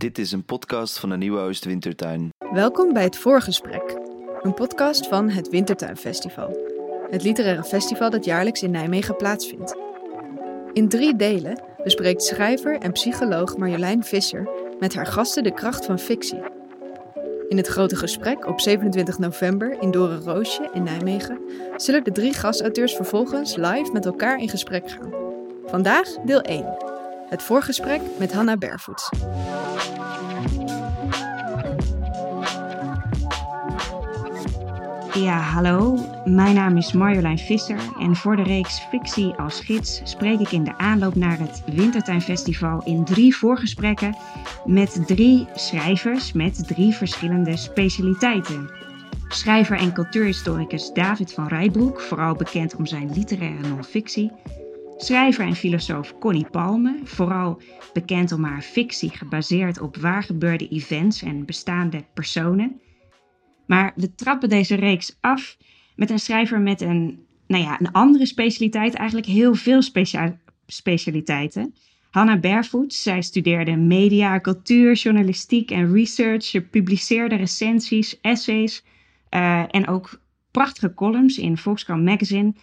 [0.00, 2.28] Dit is een podcast van de Nieuwe Oost Wintertuin.
[2.52, 3.98] Welkom bij het Voorgesprek,
[4.40, 6.56] een podcast van het Wintertuinfestival.
[7.10, 9.76] Het literaire festival dat jaarlijks in Nijmegen plaatsvindt.
[10.72, 15.98] In drie delen bespreekt schrijver en psycholoog Marjolein Visser met haar gasten de kracht van
[15.98, 16.42] fictie.
[17.48, 21.40] In het grote gesprek op 27 november in Dore Roosje in Nijmegen
[21.76, 25.12] zullen de drie gastauteurs vervolgens live met elkaar in gesprek gaan.
[25.66, 26.76] Vandaag deel 1.
[27.28, 29.08] Het voorgesprek met Hanna Bervoets.
[35.14, 35.98] Ja, hallo.
[36.24, 40.64] Mijn naam is Marjolein Visser en voor de reeks Fictie als gids spreek ik in
[40.64, 44.16] de aanloop naar het Wintertuinfestival in drie voorgesprekken
[44.64, 48.70] met drie schrijvers met drie verschillende specialiteiten.
[49.28, 54.32] Schrijver en cultuurhistoricus David van Rijbroek, vooral bekend om zijn literaire non-fictie.
[54.96, 57.60] Schrijver en filosoof Connie Palme, vooral
[57.92, 62.80] bekend om haar fictie gebaseerd op waargebeurde events en bestaande personen.
[63.70, 65.56] Maar we trappen deze reeks af
[65.96, 71.74] met een schrijver met een, nou ja, een andere specialiteit, eigenlijk heel veel specia specialiteiten.
[72.10, 76.42] Hannah Barefoot, zij studeerde media, cultuur, journalistiek en research.
[76.42, 78.84] Ze publiceerde recensies, essays
[79.30, 82.54] uh, en ook prachtige columns in Volkskrant Magazine.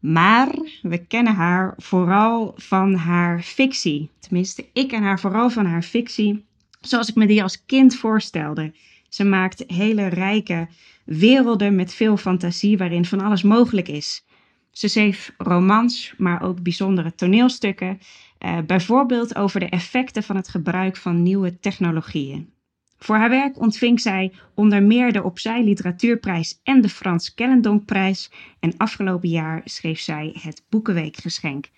[0.00, 0.48] Maar
[0.82, 4.10] we kennen haar vooral van haar fictie.
[4.18, 6.44] Tenminste, ik ken haar vooral van haar fictie,
[6.80, 8.72] zoals ik me die als kind voorstelde.
[9.16, 10.68] Ze maakt hele rijke
[11.04, 14.24] werelden met veel fantasie waarin van alles mogelijk is.
[14.70, 17.98] Ze schreef romans, maar ook bijzondere toneelstukken,
[18.38, 22.52] eh, bijvoorbeeld over de effecten van het gebruik van nieuwe technologieën.
[22.98, 28.76] Voor haar werk ontving zij onder meer de Opzij Literatuurprijs en de Frans Kellendonkprijs en
[28.76, 31.70] afgelopen jaar schreef zij het Boekenweekgeschenk.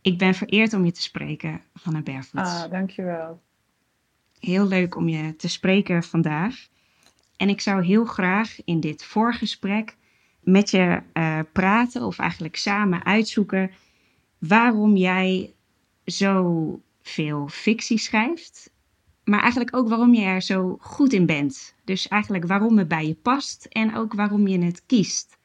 [0.00, 2.62] Ik ben vereerd om je te spreken, Hanna Bervoets.
[2.62, 3.40] Ah, dankjewel.
[4.38, 6.68] Heel leuk om je te spreken vandaag.
[7.38, 9.96] En ik zou heel graag in dit voorgesprek
[10.40, 13.70] met je uh, praten, of eigenlijk samen uitzoeken
[14.38, 15.54] waarom jij
[16.04, 18.70] zo veel fictie schrijft.
[19.24, 21.74] Maar eigenlijk ook waarom je er zo goed in bent.
[21.84, 25.38] Dus eigenlijk waarom het bij je past en ook waarom je het kiest.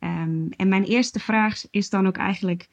[0.00, 2.68] Um, en mijn eerste vraag is dan ook eigenlijk: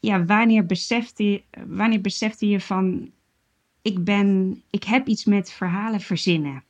[0.00, 3.10] ja, wanneer besefte, wanneer besefte je van
[3.82, 6.64] ik ben, ik heb iets met verhalen verzinnen.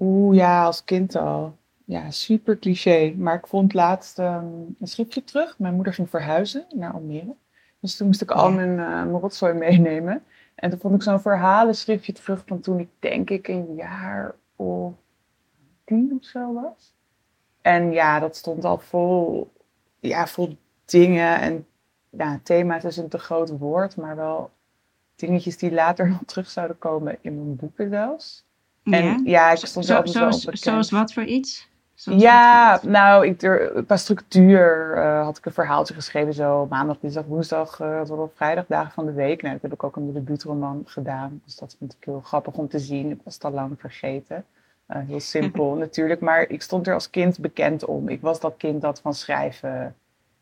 [0.00, 1.56] Oeh ja, als kind al.
[1.84, 3.14] Ja, super cliché.
[3.16, 5.58] Maar ik vond laatst um, een schriftje terug.
[5.58, 7.34] Mijn moeder ging verhuizen naar Almere.
[7.80, 10.24] Dus toen moest ik al mijn, uh, mijn rotzooi meenemen.
[10.54, 14.92] En toen vond ik zo'n verhalenschriftje terug van toen ik denk ik een jaar of
[15.84, 16.94] tien of zo was.
[17.62, 19.52] En ja, dat stond al vol,
[20.00, 21.66] ja, vol dingen en
[22.10, 24.50] ja, thema's is een te groot woord, maar wel
[25.14, 28.44] dingetjes die later nog terug zouden komen in mijn boeken zelfs.
[28.94, 31.68] En ja, ja ik stond zo, zoals, zoals wat voor iets?
[31.94, 36.34] Zoals ja, nou, ik, er, qua structuur uh, had ik een verhaaltje geschreven.
[36.34, 39.42] Zo maandag, dinsdag, woensdag uh, tot op vrijdag, dagen van de week.
[39.42, 41.40] Nou, dat heb ik ook een debuutroman gedaan.
[41.44, 43.10] Dus dat vond ik heel grappig om te zien.
[43.10, 44.44] Ik was het al lang vergeten.
[44.88, 46.20] Uh, heel simpel natuurlijk.
[46.20, 48.08] Maar ik stond er als kind bekend om.
[48.08, 49.96] Ik was dat kind dat van schrijven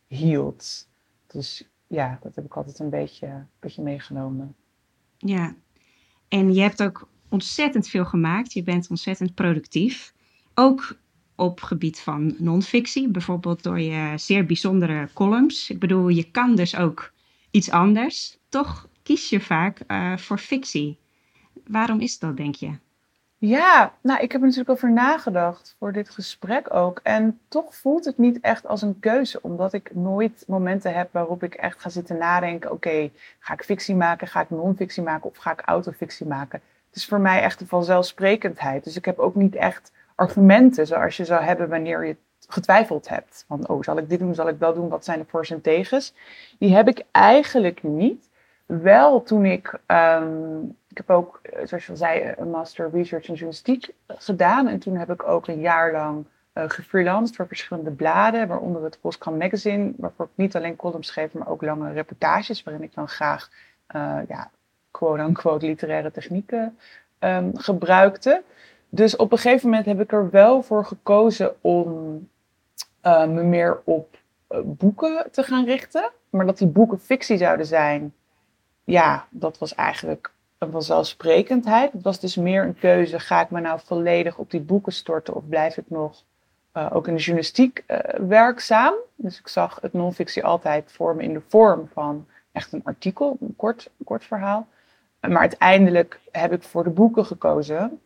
[0.07, 0.89] hield.
[1.27, 4.55] Dus ja, dat heb ik altijd een beetje, een beetje meegenomen.
[5.17, 5.55] Ja,
[6.29, 8.53] en je hebt ook ontzettend veel gemaakt.
[8.53, 10.13] Je bent ontzettend productief.
[10.55, 10.97] Ook
[11.37, 15.71] op gebied van non-fictie, bijvoorbeeld door je zeer bijzondere columns.
[15.71, 17.13] Ik bedoel, je kan dus ook
[17.51, 18.39] iets anders.
[18.49, 20.99] Toch kies je vaak uh, voor fictie.
[21.67, 22.71] Waarom is dat, denk je?
[23.39, 27.01] Ja, nou, ik heb er natuurlijk over nagedacht voor dit gesprek ook.
[27.03, 31.43] En toch voelt het niet echt als een keuze, omdat ik nooit momenten heb waarop
[31.43, 35.37] ik echt ga zitten nadenken: oké, ga ik fictie maken, ga ik non-fictie maken of
[35.37, 36.61] ga ik autofictie maken?
[36.95, 38.85] Het is voor mij echt een vanzelfsprekendheid.
[38.85, 42.17] Dus ik heb ook niet echt argumenten zoals je zou hebben wanneer je
[42.49, 43.45] getwijfeld hebt.
[43.49, 45.61] Van, oh, zal ik dit doen, zal ik dat doen, wat zijn de voor's en
[45.61, 46.15] tegens?
[46.59, 48.29] Die heb ik eigenlijk niet.
[48.67, 53.25] Wel toen ik, um, ik heb ook, eh, zoals je al zei, een master research
[53.25, 54.69] en journalistiek gedaan.
[54.69, 58.99] En toen heb ik ook een jaar lang uh, gefreelanced voor verschillende bladen, waaronder het
[59.01, 63.09] Volkskrant Magazine, waarvoor ik niet alleen columns schreef, maar ook lange reportages, waarin ik dan
[63.09, 63.51] graag,
[63.97, 64.51] uh, ja,
[64.95, 66.79] quote-unquote literaire technieken
[67.21, 68.43] um, gebruikte.
[68.89, 71.89] Dus op een gegeven moment heb ik er wel voor gekozen om
[73.03, 74.17] uh, me meer op
[74.65, 76.11] boeken te gaan richten.
[76.31, 78.15] Maar dat die boeken fictie zouden zijn,
[78.85, 81.93] ja, dat was eigenlijk een vanzelfsprekendheid.
[81.93, 85.35] Het was dus meer een keuze, ga ik me nou volledig op die boeken storten
[85.35, 86.23] of blijf ik nog
[86.77, 87.85] uh, ook in de journalistiek
[88.29, 88.95] werkzaam?
[89.15, 93.37] Dus ik zag het non-fictie altijd voor me in de vorm van echt een artikel,
[93.41, 94.67] een kort, kort verhaal.
[95.29, 98.01] Maar uiteindelijk heb ik voor de boeken gekozen.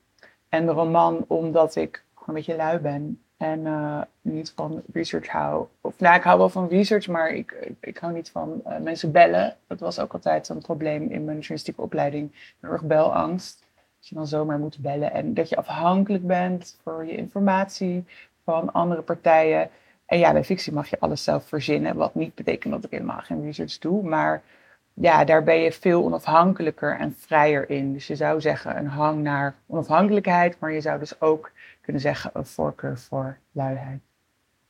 [0.49, 3.23] En de roman omdat ik een beetje lui ben.
[3.37, 5.67] En uh, niet van research hou.
[5.81, 9.13] Of nou, ik hou wel van research, maar ik, ik, hou niet van uh, mensen
[9.13, 9.57] bellen.
[9.67, 12.55] Dat was ook altijd een probleem in mijn journalistieke opleiding.
[12.61, 13.65] Heel erg belangst.
[13.99, 15.13] Dat je dan zomaar moet bellen.
[15.13, 18.05] En dat je afhankelijk bent voor je informatie
[18.45, 19.71] van andere partijen.
[20.07, 21.97] En ja, bij fictie mag je alles zelf verzinnen.
[21.97, 24.03] Wat niet betekent dat ik helemaal geen research doe.
[24.03, 24.43] Maar
[25.01, 27.93] ja, daar ben je veel onafhankelijker en vrijer in.
[27.93, 30.57] Dus je zou zeggen een hang naar onafhankelijkheid.
[30.61, 31.51] Maar je zou dus ook
[31.81, 34.01] kunnen zeggen een voorkeur voor luiheid.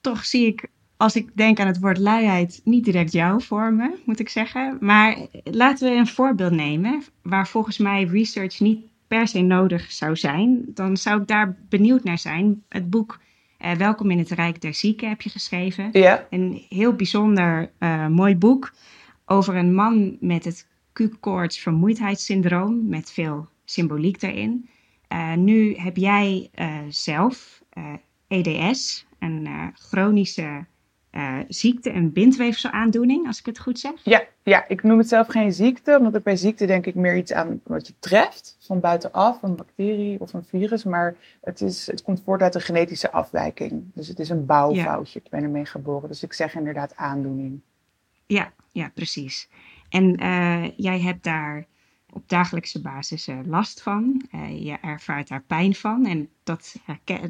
[0.00, 0.66] Toch zie ik,
[0.96, 4.76] als ik denk aan het woord luiheid, niet direct jou voor me, moet ik zeggen.
[4.80, 10.16] Maar laten we een voorbeeld nemen waar volgens mij research niet per se nodig zou
[10.16, 10.62] zijn.
[10.66, 12.62] Dan zou ik daar benieuwd naar zijn.
[12.69, 13.20] Het boek
[13.64, 15.88] uh, Welkom in het Rijk der Zieken heb je geschreven.
[15.92, 16.26] Ja.
[16.31, 18.72] Een heel bijzonder uh, mooi boek
[19.28, 24.69] over een man met het Q-koorts vermoeidheidssyndroom met veel symboliek daarin.
[25.12, 26.50] Uh, nu heb jij
[26.88, 27.62] zelf
[28.28, 30.66] EDS, een chronische
[31.48, 33.92] ziekte, een bindweefselaandoening, als ik het goed zeg.
[34.04, 37.16] Ja, ja, ik noem het zelf geen ziekte, omdat ik bij ziekte denk ik meer
[37.16, 40.84] iets aan wat je treft van buitenaf, een bacterie of een virus.
[40.84, 43.84] Maar het, is, het komt voort uit een genetische afwijking.
[43.94, 45.20] Dus het is een bouwfoutje.
[45.24, 46.08] Ik ben ermee geboren.
[46.08, 47.60] Dus ik zeg inderdaad aandoening.
[48.28, 49.48] Ja, ja precies.
[49.88, 51.66] En uh, jij hebt daar
[52.10, 54.25] op dagelijkse basis uh, last van.
[54.34, 56.06] Uh, je ervaart daar pijn van.
[56.06, 56.76] En dat,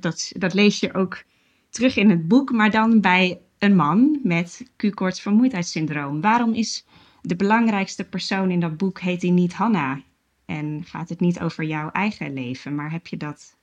[0.00, 1.24] dat, dat lees je ook
[1.70, 6.20] terug in het boek, maar dan bij een man met Q-koorts vermoeidheidssyndroom.
[6.20, 6.86] Waarom is
[7.22, 10.02] de belangrijkste persoon in dat boek heet hij niet Hanna?
[10.44, 13.56] En gaat het niet over jouw eigen leven, maar heb je dat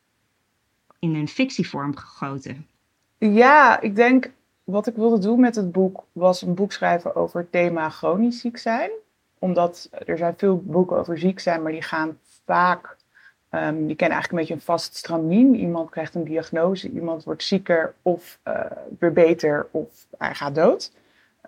[1.00, 2.68] in een fictievorm gegoten?
[3.18, 4.32] Ja, ik denk
[4.66, 8.40] wat ik wilde doen met het boek was een boek schrijven over het thema chronisch
[8.40, 8.90] ziek zijn.
[9.40, 12.96] Omdat er zijn veel boeken over ziek zijn, maar die gaan vaak,
[13.52, 15.56] um, die kennen eigenlijk een beetje een vast stramien.
[15.56, 18.60] Iemand krijgt een diagnose, iemand wordt zieker of uh,
[19.00, 20.92] weer beter of hij gaat dood.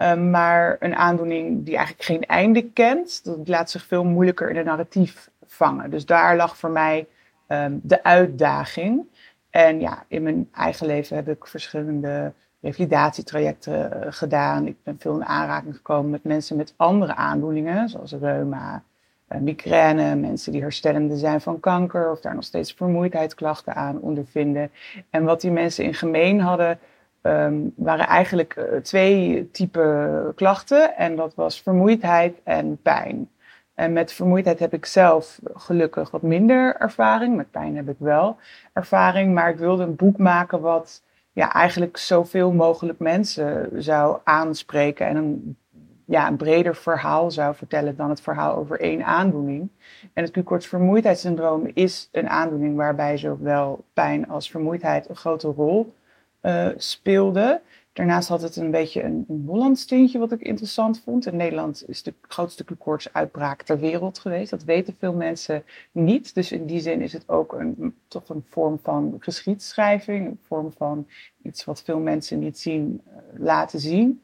[0.01, 4.55] Um, maar een aandoening die eigenlijk geen einde kent, dat laat zich veel moeilijker in
[4.55, 5.89] het narratief vangen.
[5.89, 7.07] Dus daar lag voor mij
[7.47, 9.05] um, de uitdaging.
[9.49, 14.67] En ja, in mijn eigen leven heb ik verschillende revalidatietrajecten uh, gedaan.
[14.67, 18.83] Ik ben veel in aanraking gekomen met mensen met andere aandoeningen, zoals reuma,
[19.29, 24.71] uh, migraine, mensen die herstellende zijn van kanker of daar nog steeds vermoeidheidsklachten aan ondervinden.
[25.09, 26.79] En wat die mensen in gemeen hadden,
[27.21, 30.95] um, waren eigenlijk uh, twee typen klachten.
[30.95, 33.29] En dat was vermoeidheid en pijn.
[33.73, 37.35] En met vermoeidheid heb ik zelf gelukkig wat minder ervaring.
[37.35, 38.37] Met pijn heb ik wel
[38.73, 39.33] ervaring.
[39.33, 41.01] Maar ik wilde een boek maken wat
[41.37, 45.07] ja, eigenlijk zoveel mogelijk mensen zou aanspreken.
[45.07, 45.57] En een,
[46.05, 49.69] ja, een breder verhaal zou vertellen dan het verhaal over één aandoening.
[50.13, 55.93] En het Q-koorts vermoeidheidssyndroom is een aandoening waarbij zowel pijn als vermoeidheid een grote rol
[56.41, 57.61] uh, speelde.
[57.97, 61.25] Daarnaast had het een beetje een, een Hollands tintje wat ik interessant vond.
[61.25, 62.65] In Nederland is de grootste
[63.11, 64.49] uitbraak ter wereld geweest.
[64.49, 66.35] Dat weten veel mensen niet.
[66.35, 70.27] Dus in die zin is het ook een, toch een vorm van geschiedschrijving.
[70.27, 71.07] Een vorm van
[71.41, 74.21] iets wat veel mensen niet zien, uh, laten zien.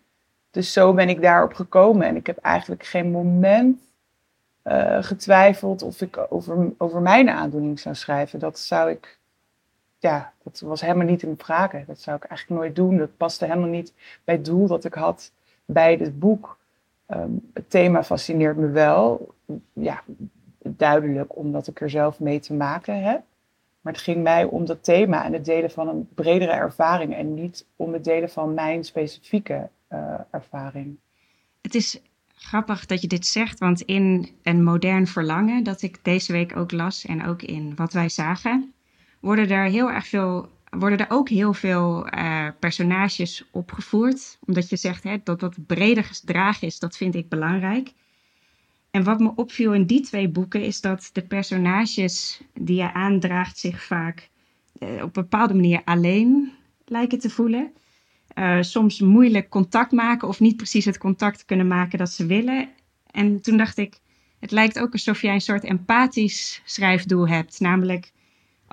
[0.52, 2.08] Dus zo ben ik daarop gekomen.
[2.08, 3.82] En ik heb eigenlijk geen moment
[4.64, 8.40] uh, getwijfeld of ik over, over mijn aandoening zou schrijven.
[8.40, 9.20] Dat zou ik
[10.04, 11.84] ja, dat was helemaal niet in vragen.
[11.88, 12.98] Dat zou ik eigenlijk nooit doen.
[12.98, 13.94] Dat paste helemaal niet
[14.24, 15.32] bij het doel dat ik had
[15.66, 16.58] bij dit boek.
[17.08, 19.34] Um, het thema fascineert me wel.
[19.74, 20.04] Ja,
[20.64, 23.22] duidelijk omdat ik er zelf mee te maken heb.
[23.82, 27.34] Maar het ging mij om dat thema en het delen van een bredere ervaring en
[27.34, 30.98] niet om het delen van mijn specifieke uh, ervaring.
[31.62, 32.02] Het is
[32.36, 36.72] grappig dat je dit zegt, want in een modern verlangen dat ik deze week ook
[36.72, 38.73] las en ook in wat wij zagen,
[39.24, 44.38] worden er heel erg veel, worden er ook heel veel uh, personages opgevoerd.
[44.46, 47.94] Omdat je zegt hè, dat dat breder gedragen is, dat vind ik belangrijk.
[48.92, 53.58] En wat me opviel in die twee boeken is dat de personages die je aandraagt
[53.58, 54.30] zich vaak
[54.80, 56.52] uh, op een bepaalde manier alleen
[56.86, 57.72] lijken te voelen.
[58.36, 62.70] Uh, soms moeilijk contact maken of niet precies het contact kunnen maken dat ze willen.
[63.12, 64.00] En toen dacht ik,
[64.40, 67.60] het lijkt ook alsof jij een soort empathisch schrijfdoel hebt.
[67.60, 68.12] Namelijk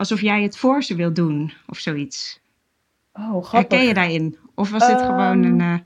[0.01, 2.41] alsof jij het voor ze wil doen of zoiets.
[3.13, 3.51] Oh, grappig.
[3.51, 4.39] Herken je daarin?
[4.55, 5.59] Of was dit um, gewoon een.
[5.59, 5.79] Uh...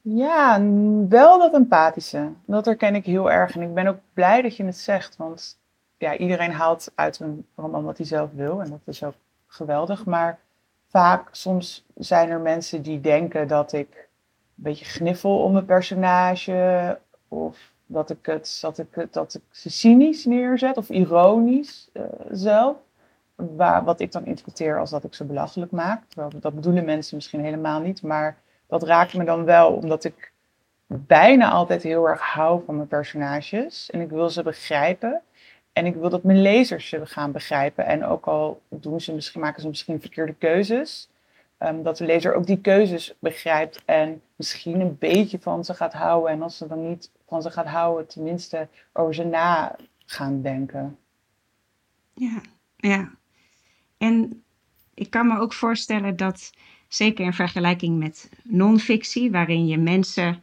[0.00, 0.62] Ja,
[1.08, 2.32] wel dat empathische.
[2.46, 3.54] Dat herken ik heel erg.
[3.54, 5.16] En ik ben ook blij dat je het zegt.
[5.16, 5.58] Want
[5.98, 8.62] ja, iedereen haalt uit een roman wat hij zelf wil.
[8.62, 9.14] En dat is ook
[9.46, 10.04] geweldig.
[10.04, 10.38] Maar
[10.88, 16.98] vaak, soms zijn er mensen die denken dat ik een beetje gniffel om een personage.
[17.28, 22.76] Of dat ik het, dat ik, dat ik ze cynisch neerzet of ironisch uh, zelf.
[23.38, 26.02] Waar, wat ik dan interpreteer als dat ik ze belachelijk maak.
[26.08, 28.02] Terwijl dat bedoelen mensen misschien helemaal niet.
[28.02, 30.32] Maar dat raakt me dan wel omdat ik
[30.86, 33.90] bijna altijd heel erg hou van mijn personages.
[33.90, 35.22] En ik wil ze begrijpen.
[35.72, 37.86] En ik wil dat mijn lezers ze gaan begrijpen.
[37.86, 41.08] En ook al doen ze misschien, maken ze misschien verkeerde keuzes.
[41.58, 45.92] Um, dat de lezer ook die keuzes begrijpt en misschien een beetje van ze gaat
[45.92, 46.30] houden.
[46.30, 49.76] En als ze dan niet van ze gaat houden, tenminste over ze na
[50.06, 50.98] gaan denken.
[52.14, 52.40] Ja,
[52.76, 53.10] ja.
[53.98, 54.42] En
[54.94, 56.52] ik kan me ook voorstellen dat,
[56.88, 60.42] zeker in vergelijking met non-fictie, waarin je mensen,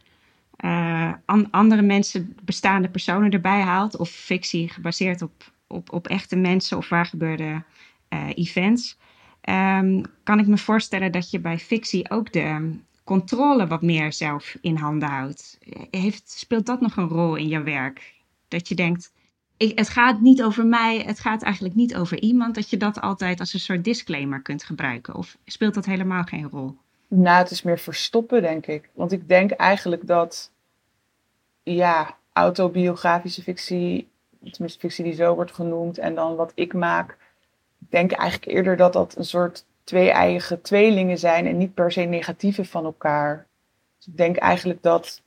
[0.64, 1.12] uh,
[1.50, 6.88] andere mensen, bestaande personen erbij haalt, of fictie gebaseerd op, op, op echte mensen of
[6.88, 7.62] waar gebeurde
[8.08, 8.98] uh, events,
[9.48, 14.56] um, kan ik me voorstellen dat je bij fictie ook de controle wat meer zelf
[14.60, 15.58] in handen houdt.
[15.90, 18.14] Heeft, speelt dat nog een rol in je werk?
[18.48, 19.12] Dat je denkt,
[19.56, 23.40] het gaat niet over mij, het gaat eigenlijk niet over iemand, dat je dat altijd
[23.40, 25.14] als een soort disclaimer kunt gebruiken?
[25.14, 26.76] Of speelt dat helemaal geen rol?
[27.08, 28.88] Nou, het is meer verstoppen, denk ik.
[28.92, 30.50] Want ik denk eigenlijk dat,
[31.62, 34.08] ja, autobiografische fictie,
[34.50, 37.16] tenminste fictie die zo wordt genoemd, en dan wat ik maak,
[37.80, 41.92] ik denk eigenlijk eerder dat dat een soort twee eigen tweelingen zijn en niet per
[41.92, 43.46] se negatieve van elkaar.
[43.96, 45.22] Dus ik denk eigenlijk dat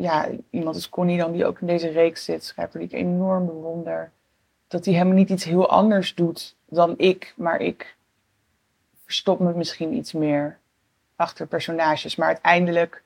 [0.00, 3.46] ja, iemand als Connie dan, die ook in deze reeks zit, schrijver die ik enorm
[3.46, 4.10] bewonder,
[4.68, 7.96] dat hij helemaal niet iets heel anders doet dan ik, maar ik
[9.04, 10.58] verstop me misschien iets meer
[11.16, 12.16] achter personages.
[12.16, 13.02] Maar uiteindelijk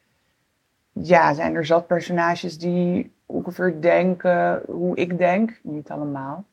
[0.93, 5.61] ja, zijn er zat personages die ongeveer denken hoe ik denk.
[5.63, 6.45] Niet allemaal.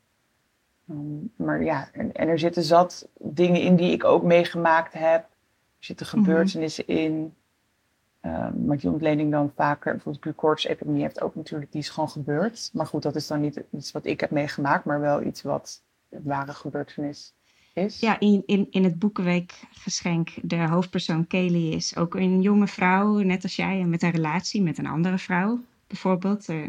[0.90, 5.24] Um, maar ja, en, en, er zitten zat dingen in die ik ook meegemaakt heb.
[5.24, 6.18] Er zitten mhm.
[6.18, 7.34] gebeurtenissen in.
[8.22, 12.70] Um, maar die ontleding dan vaker, bijvoorbeeld epidemie heeft ook natuurlijk, die is gewoon gebeurd.
[12.74, 15.84] Maar goed, dat is dan niet iets wat ik heb meegemaakt, maar wel iets wat
[16.10, 17.34] een ware gebeurtenis
[17.74, 18.00] is.
[18.00, 23.44] Ja, in, in, in het Boekenweekgeschenk, de hoofdpersoon Kelly is ook een jonge vrouw, net
[23.44, 26.50] als jij, met een relatie met een andere vrouw, bijvoorbeeld.
[26.50, 26.64] Uh,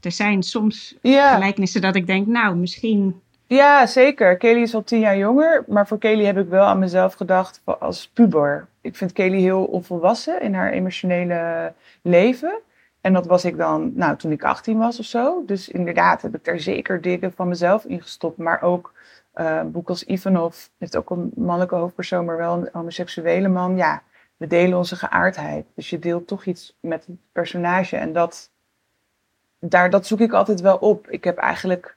[0.00, 3.20] er zijn soms gelijkenissen dat ik denk, nou, misschien.
[3.52, 4.36] Ja, zeker.
[4.36, 7.62] Kelly is al tien jaar jonger, maar voor Kelly heb ik wel aan mezelf gedacht
[7.64, 8.66] als puber.
[8.80, 12.60] Ik vind Kelly heel onvolwassen in haar emotionele leven.
[13.00, 15.42] En dat was ik dan, nou, toen ik 18 was of zo.
[15.46, 18.36] Dus inderdaad heb ik daar zeker dingen van mezelf in gestopt.
[18.38, 18.92] Maar ook
[19.34, 23.76] uh, boek als Ivanov heeft ook een mannelijke hoofdpersoon, maar wel een homoseksuele man.
[23.76, 24.02] Ja,
[24.36, 25.66] we delen onze geaardheid.
[25.74, 27.96] Dus je deelt toch iets met het personage.
[27.96, 28.50] En dat,
[29.58, 31.08] daar, dat zoek ik altijd wel op.
[31.08, 31.96] Ik heb eigenlijk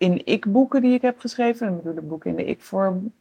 [0.00, 3.12] in ik-boeken die ik heb geschreven, en ik bedoel de boeken in de ik-vorm,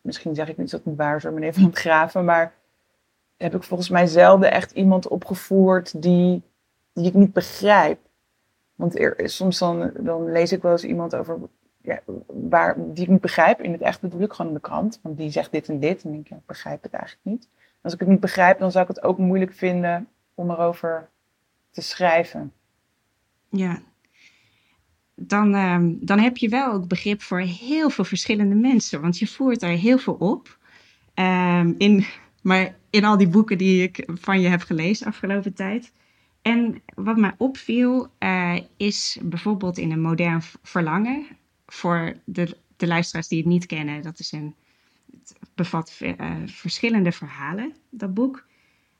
[0.00, 2.54] misschien zeg ik niet dat het waar door meneer Van Graven, maar
[3.36, 6.42] heb ik volgens mij zelden echt iemand opgevoerd die,
[6.92, 7.98] die ik niet begrijp.
[8.74, 11.38] Want er, soms dan, dan lees ik wel eens iemand over
[11.82, 13.60] ja, waar, die ik niet begrijp.
[13.60, 15.00] In het echt bedoel ik gewoon in de krant.
[15.02, 16.04] Want die zegt dit en dit.
[16.04, 17.48] En ik, ik begrijp het eigenlijk niet.
[17.80, 21.08] Als ik het niet begrijp, dan zou ik het ook moeilijk vinden om erover
[21.70, 22.52] te schrijven.
[23.48, 23.82] Ja.
[25.20, 29.00] Dan, ehm, dan heb je wel ook begrip voor heel veel verschillende mensen.
[29.00, 30.58] Want je voert daar heel veel op.
[31.14, 32.04] Um, in,
[32.42, 35.92] maar in al die boeken die ik van je heb gelezen afgelopen tijd.
[36.42, 41.26] En wat mij opviel uh, is bijvoorbeeld in een modern verlangen.
[41.66, 44.54] Voor de, de luisteraars die het niet kennen, dat is een,
[45.10, 46.14] het bevat uh,
[46.46, 48.36] verschillende verhalen, dat boek.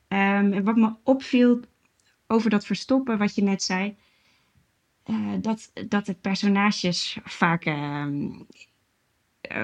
[0.09, 1.61] Um, en wat me opviel
[2.27, 3.97] over dat verstoppen, wat je net zei,
[5.11, 8.07] uh, dat, dat de personages vaak uh,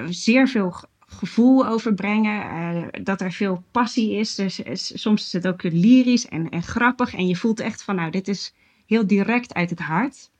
[0.09, 4.35] zeer veel gevoel overbrengen, uh, dat er veel passie is.
[4.35, 4.61] Dus
[5.01, 8.27] soms is het ook lyrisch en, en grappig en je voelt echt van, nou, dit
[8.27, 8.53] is
[8.85, 10.31] heel direct uit het hart.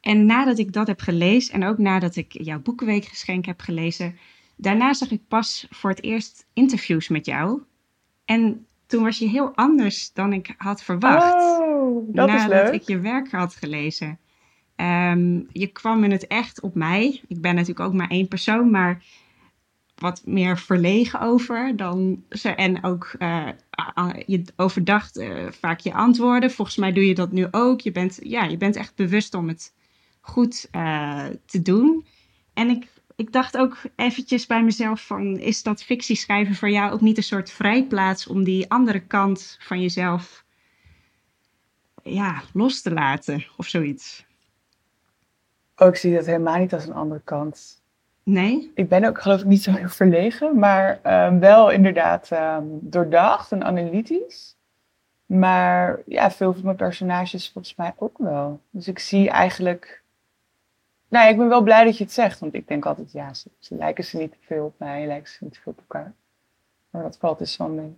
[0.00, 4.18] En nadat ik dat heb gelezen en ook nadat ik jouw boekenweekgeschenk heb gelezen,
[4.56, 7.62] daarna zag ik pas voor het eerst interviews met jou.
[8.24, 11.34] En toen was je heel anders dan ik had verwacht.
[11.34, 12.72] Oh, dat nadat is leuk.
[12.72, 14.18] ik je werk had gelezen.
[14.76, 17.20] Um, je kwam in het echt op mij.
[17.28, 19.02] Ik ben natuurlijk ook maar één persoon, maar
[19.94, 22.48] wat meer verlegen over dan ze.
[22.48, 23.48] En ook uh,
[24.26, 26.50] je overdacht uh, vaak je antwoorden.
[26.50, 27.80] Volgens mij doe je dat nu ook.
[27.80, 29.74] Je bent, ja, je bent echt bewust om het
[30.20, 32.06] goed uh, te doen.
[32.54, 32.88] En ik
[33.20, 37.16] ik dacht ook eventjes bij mezelf van, is dat fictie schrijven voor jou ook niet
[37.16, 40.44] een soort vrijplaats om die andere kant van jezelf
[42.02, 44.26] ja, los te laten of zoiets?
[45.76, 47.82] Oh, ik zie dat helemaal niet als een andere kant.
[48.22, 48.70] Nee?
[48.74, 53.52] Ik ben ook geloof ik niet zo heel verlegen, maar um, wel inderdaad um, doordacht
[53.52, 54.56] en analytisch.
[55.26, 58.60] Maar ja, veel van mijn personages volgens mij ook wel.
[58.70, 60.02] Dus ik zie eigenlijk.
[61.10, 63.50] Nou, ik ben wel blij dat je het zegt, want ik denk altijd, ja, ze,
[63.58, 66.14] ze lijken ze niet te veel op mij, lijken ze niet te veel op elkaar.
[66.90, 67.96] Maar dat valt dus van mee.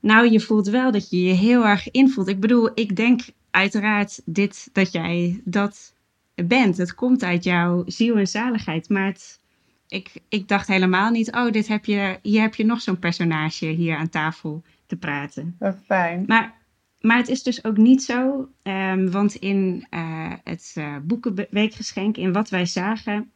[0.00, 2.28] Nou, je voelt wel dat je je heel erg invoelt.
[2.28, 3.20] Ik bedoel, ik denk
[3.50, 5.94] uiteraard dit dat jij dat
[6.34, 6.76] bent.
[6.76, 8.88] Het komt uit jouw ziel en zaligheid.
[8.88, 9.40] Maar het,
[9.88, 13.66] ik, ik dacht helemaal niet, oh, dit heb je, hier heb je nog zo'n personage
[13.66, 15.56] hier aan tafel te praten.
[15.58, 16.24] Dat fijn.
[16.26, 16.54] Maar,
[17.02, 22.32] maar het is dus ook niet zo, um, want in uh, het uh, Boekenweekgeschenk, in
[22.32, 23.30] wat wij zagen,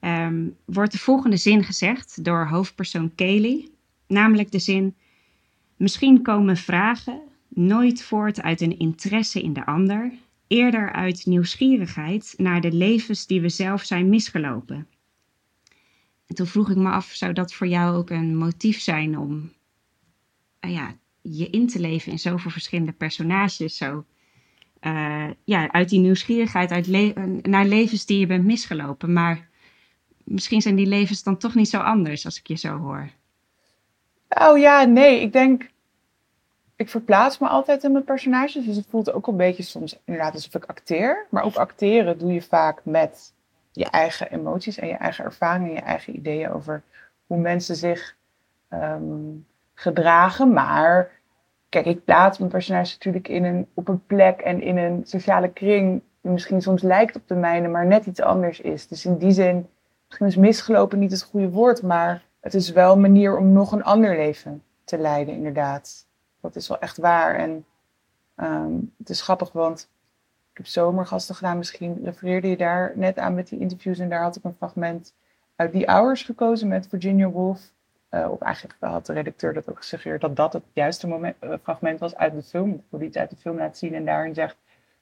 [0.00, 3.68] um, wordt de volgende zin gezegd door hoofdpersoon Kelly.
[4.06, 4.96] Namelijk de zin,
[5.76, 10.12] misschien komen vragen nooit voort uit een interesse in de ander,
[10.46, 14.86] eerder uit nieuwsgierigheid naar de levens die we zelf zijn misgelopen.
[16.26, 19.52] En toen vroeg ik me af, zou dat voor jou ook een motief zijn om
[20.60, 23.76] uh, ja, je in te leven in zoveel verschillende personages?
[23.76, 24.04] Zo,
[24.80, 26.86] uh, ja, uit die nieuwsgierigheid uit
[27.46, 29.12] naar levens die je bent misgelopen.
[29.12, 29.48] Maar
[30.24, 33.10] misschien zijn die levens dan toch niet zo anders als ik je zo hoor.
[34.28, 35.70] Oh ja, nee, ik denk.
[36.76, 38.64] Ik verplaats me altijd in mijn personages.
[38.64, 41.26] Dus het voelt ook een beetje soms inderdaad alsof ik acteer.
[41.30, 43.32] Maar ook acteren doe je vaak met
[43.72, 46.82] je eigen emoties en je eigen ervaringen en je eigen ideeën over
[47.26, 48.16] hoe mensen zich
[48.70, 49.46] um,
[49.80, 50.52] gedragen.
[50.52, 51.10] Maar
[51.68, 55.52] kijk, ik plaats mijn personage natuurlijk in een, op een plek en in een sociale
[55.52, 58.86] kring die misschien soms lijkt op de mijne, maar net iets anders is.
[58.86, 59.68] Dus in die zin,
[60.06, 63.72] misschien is misgelopen niet het goede woord, maar het is wel een manier om nog
[63.72, 66.06] een ander leven te leiden, inderdaad.
[66.40, 67.34] Dat is wel echt waar.
[67.34, 67.64] En
[68.36, 69.88] um, het is grappig, want
[70.50, 71.58] ik heb zomergasten gedaan.
[71.58, 73.98] Misschien refereerde je daar net aan met die interviews.
[73.98, 75.14] En daar had ik een fragment
[75.56, 77.72] uit die Hours gekozen met Virginia Woolf.
[78.10, 81.54] Uh, of eigenlijk had de redacteur dat ook gesuggereerd dat dat het juiste moment, uh,
[81.62, 82.70] fragment was uit de film.
[82.70, 83.94] Ik wil iets uit de film laten zien.
[83.94, 84.56] En daarin zegt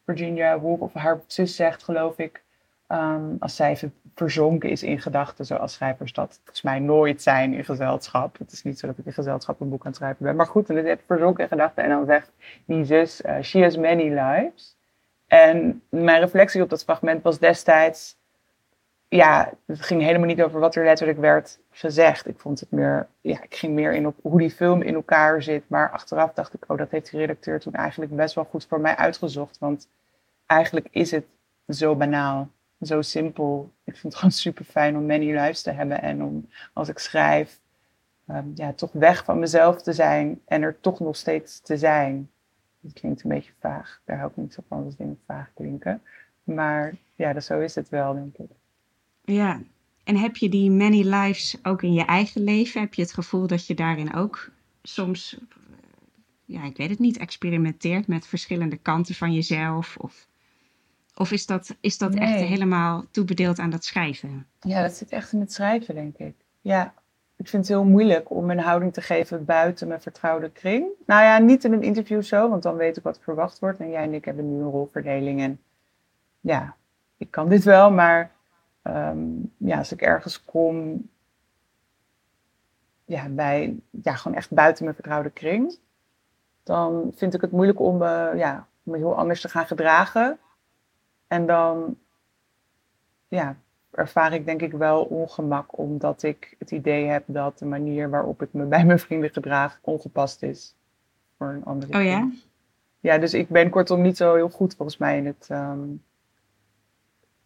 [0.05, 2.43] Virginia Woolf, of haar zus zegt, geloof ik,
[2.89, 7.65] um, als zij verzonken is in gedachten, zoals schrijvers dat volgens mij nooit zijn in
[7.65, 8.39] gezelschap.
[8.39, 10.37] Het is niet zo dat ik in gezelschap een boek aan het schrijven ben.
[10.37, 11.85] Maar goed, en dan zit verzonken in gedachten.
[11.85, 12.33] En dan zegt
[12.65, 14.77] die zus, uh, she has many lives.
[15.27, 18.18] En mijn reflectie op dat fragment was destijds,
[19.09, 22.27] ja, het ging helemaal niet over wat er letterlijk werd gezegd.
[22.27, 25.43] Ik vond het meer, ja, ik ging meer in op hoe die film in elkaar
[25.43, 25.69] zit.
[25.69, 28.81] Maar achteraf dacht ik, oh, dat heeft de redacteur toen eigenlijk best wel goed voor
[28.81, 29.59] mij uitgezocht.
[29.59, 29.89] Want
[30.47, 31.25] eigenlijk is het
[31.69, 32.49] zo banaal,
[32.81, 33.71] zo simpel.
[33.85, 36.99] Ik vind het gewoon super fijn om many lives te hebben en om als ik
[36.99, 37.61] schrijf,
[38.31, 42.31] um, ja, toch weg van mezelf te zijn en er toch nog steeds te zijn.
[42.81, 44.01] Dat klinkt een beetje vaag.
[44.05, 46.03] Daar hou ik niet zo van als dingen vaag klinken.
[46.45, 48.58] Maar ja, dat, zo is het wel, denk ik.
[49.33, 49.61] Ja,
[50.05, 52.81] en heb je die many lives ook in je eigen leven?
[52.81, 54.51] Heb je het gevoel dat je daarin ook
[54.83, 55.39] soms,
[56.45, 59.97] ja, ik weet het niet, experimenteert met verschillende kanten van jezelf?
[59.97, 60.27] Of,
[61.15, 62.21] of is dat, is dat Nee.
[62.29, 64.47] echt helemaal toebedeeld aan dat schrijven?
[64.61, 66.35] Ja, dat zit echt in het schrijven, denk ik.
[66.61, 66.95] Ja,
[67.37, 70.87] ik vind het heel moeilijk om een houding te geven buiten mijn vertrouwde kring.
[71.07, 73.81] Nou ja, niet in een interview zo, want dan weet ik wat er verwacht wordt.
[73.81, 75.41] En jij en ik hebben nu een rolverdeling.
[75.41, 75.61] En
[76.41, 76.77] ja,
[77.17, 78.37] ik kan dit wel, maar
[78.83, 81.09] ehm, ja, als ik ergens kom,
[83.05, 85.79] ja, bij, ja, gewoon echt buiten mijn vertrouwde kring,
[86.63, 90.39] dan vind ik het moeilijk om, me ja, om me heel anders te gaan gedragen.
[91.27, 91.99] En dan,
[93.29, 93.57] ja,
[93.91, 98.43] ervaar ik denk ik wel ongemak, omdat ik het idee heb dat de manier waarop
[98.43, 100.75] ik me bij mijn vrienden gedraag ongepast is
[101.37, 101.99] voor een andere.
[101.99, 102.19] Oh ja?
[102.19, 102.47] vriend.
[103.01, 105.89] Ja, dus ik ben kortom niet zo heel goed volgens mij in het ehm,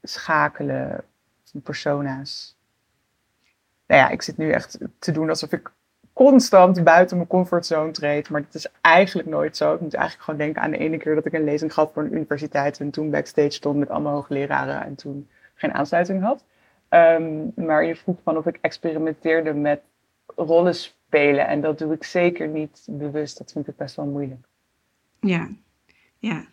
[0.03, 1.05] schakelen
[1.61, 2.57] persona's.
[3.87, 5.73] Nou ja, ik zit nu echt te doen alsof ik
[6.13, 9.75] constant buiten mijn comfortzone treed, maar dat is eigenlijk nooit zo.
[9.75, 12.03] Ik moet eigenlijk gewoon denken aan de ene keer dat ik een lezing gaf voor
[12.03, 16.45] een universiteit en toen backstage stond met allemaal hoogleraren en toen geen aansluiting had.
[16.89, 19.81] Um, maar je vroeg van of ik experimenteerde met
[20.37, 21.47] rollen spelen.
[21.47, 23.39] En dat doe ik zeker niet bewust.
[23.39, 24.47] Dat vind ik best wel moeilijk.
[25.21, 25.49] Ja,
[26.19, 26.45] ja.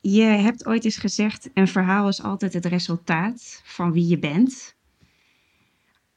[0.00, 4.76] Je hebt ooit eens gezegd: een verhaal is altijd het resultaat van wie je bent.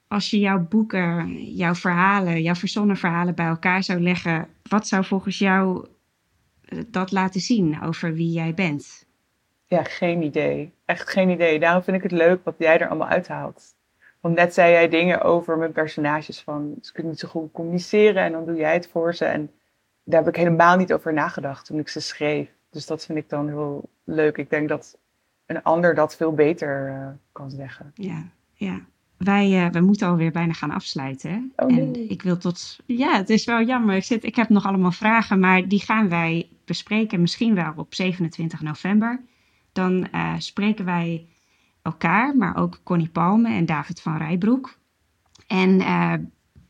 [0.08, 5.06] Als je jouw boeken, jouw verhalen, jouw verzonnen verhalen bij elkaar zou leggen, wat zou
[5.06, 5.88] volgens jou
[6.62, 9.06] eh, dat laten zien over wie jij bent?
[9.66, 10.74] Ja, geen idee.
[10.86, 11.60] Echt geen idee.
[11.60, 13.76] Daarom vind ik het leuk wat jij er allemaal uithaalt.
[14.20, 18.24] Want net zei jij dingen over mijn personages van ze kunnen niet zo goed communiceren
[18.24, 19.26] en dan doe jij het voor ze.
[19.26, 19.52] En
[20.04, 22.50] daar heb ik helemaal niet over nagedacht toen ik ze schreef.
[22.72, 24.38] Dus dat vind ik dan heel leuk.
[24.38, 24.98] Ik denk dat
[25.46, 27.92] een ander dat veel beter uh, kan zeggen.
[27.94, 28.80] Ja, ja.
[29.18, 31.54] wij, uh, we moeten alweer bijna gaan afsluiten.
[31.56, 31.80] Oh, nee.
[31.80, 32.80] En ik wil tot.
[32.86, 33.96] Ja, het is wel jammer.
[33.96, 37.22] Ik, zit, ik heb nog allemaal vragen, maar die gaan wij bespreken.
[37.22, 39.22] Misschien wel op 27 november.
[39.72, 41.28] Dan uh, spreken wij
[41.82, 44.78] elkaar, maar ook Connie Palme en David van Rijbroek.
[45.48, 45.78] En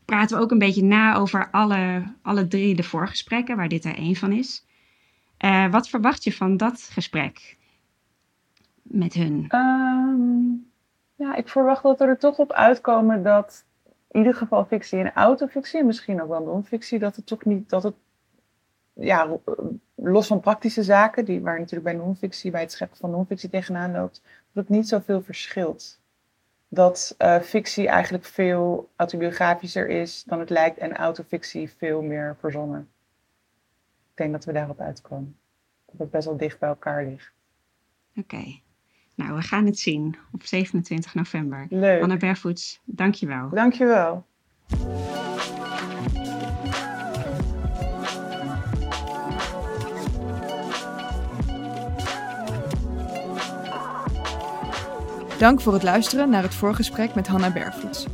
[0.04, 3.96] praten we ook een beetje na over alle, alle drie de voorgesprekken, waar dit er
[3.96, 4.64] één van is.
[5.44, 7.56] Uh, wat verwacht je van dat gesprek
[8.82, 9.46] met hun?
[9.54, 10.70] Um,
[11.14, 13.64] ja, ik verwacht dat we er toch op uitkomen dat
[14.10, 17.68] in ieder geval fictie en autofictie, en misschien ook wel non-fictie, dat het toch niet,
[17.70, 17.94] dat het,
[18.92, 19.38] ja,
[19.94, 23.92] los van praktische zaken, die, waar natuurlijk bij non-fictie, bij het scheppen van non-fictie tegenaan
[23.92, 26.00] loopt, dat het niet zoveel verschilt.
[26.68, 32.88] Dat uh, fictie eigenlijk veel autobiografischer is dan het lijkt en autofictie veel meer verzonnen.
[34.12, 35.36] Ik denk dat we daarop uitkomen.
[35.86, 37.32] Dat het best wel dicht bij elkaar ligt.
[38.16, 38.34] Oké.
[38.34, 38.62] Okay.
[39.14, 41.66] Nou, we gaan het zien op 27 november.
[41.70, 42.02] Leuk.
[42.02, 43.48] Anna Bervoets, dankjewel.
[43.48, 44.26] Dankjewel.
[55.38, 58.06] Dank voor het luisteren naar het voorgesprek met Hanna Bervoets.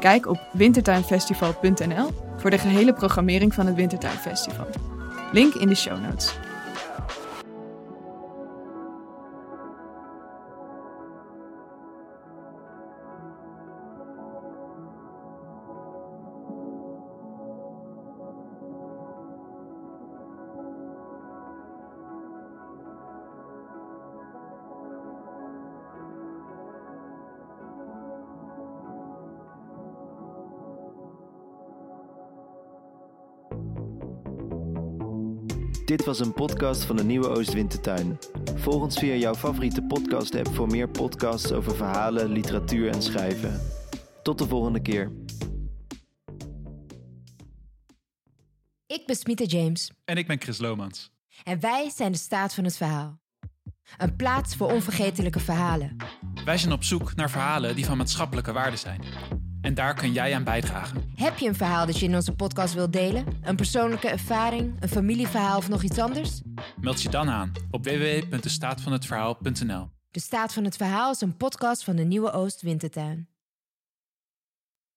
[0.00, 4.66] Kijk op wintertuinfestival.nl voor de gehele programmering van het Wintertuinfestival.
[5.32, 6.47] Link in de show notes.
[35.88, 38.18] Dit was een podcast van de Nieuwe Oostwintertuin.
[38.54, 43.60] Volg ons via jouw favoriete podcast-app voor meer podcasts over verhalen, literatuur en schrijven.
[44.22, 45.12] Tot de volgende keer.
[48.86, 49.90] Ik ben Smita James.
[50.04, 51.10] En ik ben Chris Lomans.
[51.44, 53.20] En wij zijn de staat van het verhaal.
[53.96, 55.96] Een plaats voor onvergetelijke verhalen.
[56.44, 59.00] Wij zijn op zoek naar verhalen die van maatschappelijke waarde zijn.
[59.60, 61.12] En daar kun jij aan bijdragen.
[61.14, 63.24] Heb je een verhaal dat je in onze podcast wilt delen?
[63.42, 66.40] Een persoonlijke ervaring, een familieverhaal of nog iets anders?
[66.80, 69.88] Meld je dan aan op www.destaatvanhetverhaal.nl.
[70.10, 73.28] De Staat van het Verhaal is een podcast van de Nieuwe Oost Wintertuin.